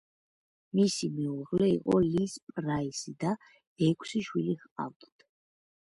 მისი 0.79 1.09
მეუღლე 1.17 1.67
იყო 1.73 1.99
ლის 2.05 2.39
პრაისი 2.55 3.15
და 3.25 3.35
ექვსი 3.91 4.27
შვილი 4.31 4.61
ჰყავდათ. 4.65 5.29